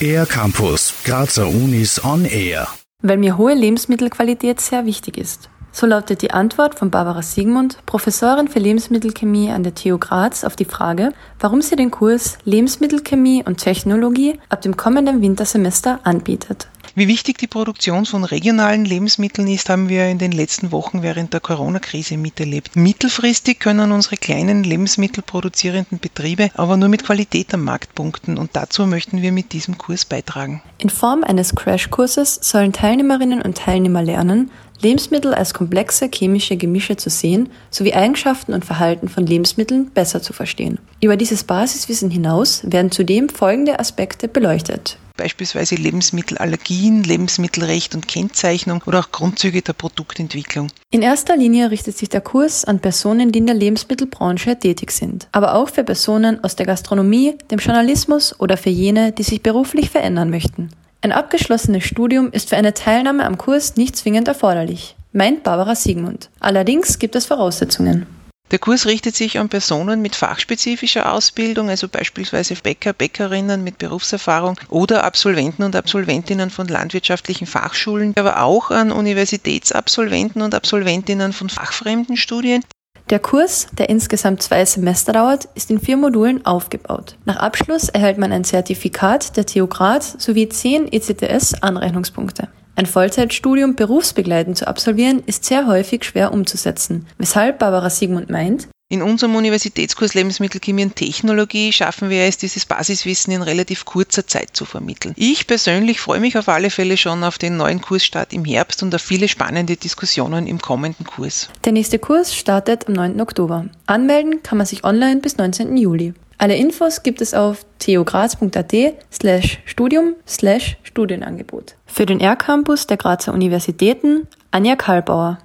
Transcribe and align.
Air 0.00 0.26
Campus, 0.26 0.94
Grazer 1.04 1.48
Unis 1.48 2.04
on 2.04 2.24
Air. 2.24 2.68
Weil 3.02 3.16
mir 3.16 3.36
hohe 3.38 3.54
Lebensmittelqualität 3.54 4.60
sehr 4.60 4.84
wichtig 4.84 5.16
ist. 5.16 5.48
So 5.72 5.86
lautet 5.86 6.22
die 6.22 6.30
Antwort 6.30 6.78
von 6.78 6.90
Barbara 6.90 7.20
Siegmund, 7.22 7.78
Professorin 7.84 8.48
für 8.48 8.58
Lebensmittelchemie 8.58 9.50
an 9.50 9.62
der 9.62 9.74
TU 9.74 9.98
Graz, 9.98 10.44
auf 10.44 10.56
die 10.56 10.64
Frage, 10.64 11.12
warum 11.38 11.60
sie 11.60 11.76
den 11.76 11.90
Kurs 11.90 12.38
Lebensmittelchemie 12.44 13.42
und 13.44 13.58
Technologie 13.58 14.40
ab 14.48 14.62
dem 14.62 14.76
kommenden 14.76 15.20
Wintersemester 15.20 16.00
anbietet. 16.02 16.68
Wie 16.98 17.08
wichtig 17.08 17.36
die 17.36 17.46
Produktion 17.46 18.06
von 18.06 18.24
regionalen 18.24 18.86
Lebensmitteln 18.86 19.48
ist, 19.48 19.68
haben 19.68 19.90
wir 19.90 20.06
in 20.06 20.16
den 20.16 20.32
letzten 20.32 20.72
Wochen 20.72 21.02
während 21.02 21.34
der 21.34 21.40
Corona-Krise 21.40 22.16
miterlebt. 22.16 22.74
Mittelfristig 22.74 23.60
können 23.60 23.92
unsere 23.92 24.16
kleinen 24.16 24.64
lebensmittelproduzierenden 24.64 25.98
Betriebe 25.98 26.48
aber 26.54 26.78
nur 26.78 26.88
mit 26.88 27.04
Qualität 27.04 27.52
am 27.52 27.64
Markt 27.64 27.94
punkten 27.94 28.38
und 28.38 28.56
dazu 28.56 28.86
möchten 28.86 29.20
wir 29.20 29.30
mit 29.30 29.52
diesem 29.52 29.76
Kurs 29.76 30.06
beitragen. 30.06 30.62
In 30.78 30.88
Form 30.88 31.22
eines 31.22 31.54
Crashkurses 31.54 32.38
sollen 32.40 32.72
Teilnehmerinnen 32.72 33.42
und 33.42 33.58
Teilnehmer 33.58 34.02
lernen, 34.02 34.50
Lebensmittel 34.80 35.34
als 35.34 35.52
komplexe 35.52 36.08
chemische 36.10 36.56
Gemische 36.56 36.96
zu 36.96 37.10
sehen 37.10 37.50
sowie 37.70 37.92
Eigenschaften 37.92 38.54
und 38.54 38.64
Verhalten 38.64 39.10
von 39.10 39.26
Lebensmitteln 39.26 39.90
besser 39.90 40.22
zu 40.22 40.32
verstehen. 40.32 40.78
Über 41.02 41.18
dieses 41.18 41.44
Basiswissen 41.44 42.10
hinaus 42.10 42.62
werden 42.64 42.90
zudem 42.90 43.28
folgende 43.28 43.80
Aspekte 43.80 44.28
beleuchtet 44.28 44.96
beispielsweise 45.16 45.74
Lebensmittelallergien, 45.74 47.02
Lebensmittelrecht 47.02 47.94
und 47.94 48.08
Kennzeichnung 48.08 48.82
oder 48.86 49.00
auch 49.00 49.10
Grundzüge 49.10 49.62
der 49.62 49.72
Produktentwicklung. 49.72 50.68
In 50.90 51.02
erster 51.02 51.36
Linie 51.36 51.70
richtet 51.70 51.96
sich 51.96 52.08
der 52.08 52.20
Kurs 52.20 52.64
an 52.64 52.80
Personen, 52.80 53.32
die 53.32 53.38
in 53.38 53.46
der 53.46 53.54
Lebensmittelbranche 53.54 54.58
tätig 54.58 54.90
sind, 54.90 55.28
aber 55.32 55.54
auch 55.54 55.68
für 55.68 55.84
Personen 55.84 56.42
aus 56.42 56.56
der 56.56 56.66
Gastronomie, 56.66 57.34
dem 57.50 57.58
Journalismus 57.58 58.38
oder 58.38 58.56
für 58.56 58.70
jene, 58.70 59.12
die 59.12 59.22
sich 59.22 59.42
beruflich 59.42 59.90
verändern 59.90 60.30
möchten. 60.30 60.70
Ein 61.02 61.12
abgeschlossenes 61.12 61.84
Studium 61.84 62.32
ist 62.32 62.48
für 62.48 62.56
eine 62.56 62.74
Teilnahme 62.74 63.24
am 63.24 63.38
Kurs 63.38 63.76
nicht 63.76 63.96
zwingend 63.96 64.28
erforderlich, 64.28 64.96
meint 65.12 65.42
Barbara 65.42 65.74
Siegmund. 65.74 66.30
Allerdings 66.40 66.98
gibt 66.98 67.14
es 67.14 67.26
Voraussetzungen. 67.26 68.06
Der 68.52 68.60
Kurs 68.60 68.86
richtet 68.86 69.16
sich 69.16 69.40
an 69.40 69.48
Personen 69.48 70.00
mit 70.02 70.14
fachspezifischer 70.14 71.12
Ausbildung, 71.12 71.68
also 71.68 71.88
beispielsweise 71.88 72.54
Bäcker, 72.54 72.92
Bäckerinnen 72.92 73.64
mit 73.64 73.78
Berufserfahrung 73.78 74.56
oder 74.68 75.02
Absolventen 75.02 75.64
und 75.64 75.74
Absolventinnen 75.74 76.50
von 76.50 76.68
landwirtschaftlichen 76.68 77.48
Fachschulen, 77.48 78.14
aber 78.16 78.42
auch 78.42 78.70
an 78.70 78.92
Universitätsabsolventen 78.92 80.42
und 80.42 80.54
Absolventinnen 80.54 81.32
von 81.32 81.48
fachfremden 81.48 82.16
Studien. 82.16 82.62
Der 83.10 83.18
Kurs, 83.18 83.66
der 83.72 83.88
insgesamt 83.88 84.42
zwei 84.42 84.64
Semester 84.64 85.12
dauert, 85.12 85.48
ist 85.56 85.70
in 85.70 85.80
vier 85.80 85.96
Modulen 85.96 86.46
aufgebaut. 86.46 87.16
Nach 87.24 87.36
Abschluss 87.36 87.88
erhält 87.88 88.18
man 88.18 88.32
ein 88.32 88.44
Zertifikat 88.44 89.36
der 89.36 89.46
TU 89.46 89.66
Graz 89.66 90.14
sowie 90.18 90.48
zehn 90.48 90.92
ECTS-Anrechnungspunkte. 90.92 92.48
Ein 92.76 92.86
Vollzeitstudium 92.86 93.74
berufsbegleitend 93.74 94.58
zu 94.58 94.68
absolvieren 94.68 95.22
ist 95.24 95.46
sehr 95.46 95.66
häufig 95.66 96.04
schwer 96.04 96.32
umzusetzen, 96.32 97.06
weshalb 97.16 97.58
Barbara 97.58 97.88
Siegmund 97.88 98.28
meint, 98.28 98.68
in 98.88 99.02
unserem 99.02 99.34
Universitätskurs 99.34 100.14
Lebensmittelchemie 100.14 100.84
und 100.84 100.94
Technologie 100.94 101.72
schaffen 101.72 102.08
wir 102.08 102.22
es, 102.22 102.36
dieses 102.36 102.66
Basiswissen 102.66 103.32
in 103.32 103.42
relativ 103.42 103.84
kurzer 103.84 104.28
Zeit 104.28 104.50
zu 104.52 104.64
vermitteln. 104.64 105.12
Ich 105.16 105.48
persönlich 105.48 105.98
freue 105.98 106.20
mich 106.20 106.38
auf 106.38 106.48
alle 106.48 106.70
Fälle 106.70 106.96
schon 106.96 107.24
auf 107.24 107.36
den 107.36 107.56
neuen 107.56 107.80
Kursstart 107.80 108.32
im 108.32 108.44
Herbst 108.44 108.84
und 108.84 108.94
auf 108.94 109.02
viele 109.02 109.26
spannende 109.26 109.74
Diskussionen 109.74 110.46
im 110.46 110.60
kommenden 110.60 111.04
Kurs. 111.04 111.48
Der 111.64 111.72
nächste 111.72 111.98
Kurs 111.98 112.32
startet 112.32 112.86
am 112.86 112.92
9. 112.92 113.20
Oktober. 113.20 113.66
Anmelden 113.86 114.44
kann 114.44 114.58
man 114.58 114.68
sich 114.68 114.84
online 114.84 115.20
bis 115.20 115.36
19. 115.36 115.76
Juli. 115.76 116.14
Alle 116.38 116.56
Infos 116.56 117.02
gibt 117.02 117.22
es 117.22 117.34
auf 117.34 117.66
theograz.at 117.78 118.74
slash 119.12 119.58
studium 119.64 120.14
slash 120.26 120.76
Studienangebot. 120.82 121.76
Für 121.86 122.06
den 122.06 122.20
R-Campus 122.20 122.86
der 122.86 122.98
Grazer 122.98 123.32
Universitäten 123.32 124.28
Anja 124.50 124.76
Karlbauer. 124.76 125.38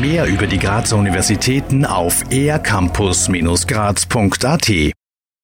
Mehr 0.00 0.26
über 0.26 0.46
die 0.46 0.58
Grazer 0.58 0.96
Universitäten 0.96 1.84
auf 1.84 2.22
ercampus-graz.at 2.30 4.70